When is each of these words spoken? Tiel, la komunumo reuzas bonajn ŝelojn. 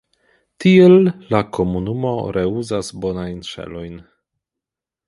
Tiel, 0.63 0.95
la 1.35 1.41
komunumo 1.59 2.15
reuzas 2.39 2.91
bonajn 3.05 3.39
ŝelojn. 3.53 4.05